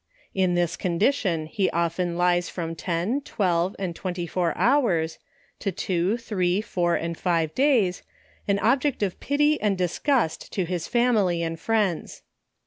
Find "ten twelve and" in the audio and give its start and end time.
2.73-3.95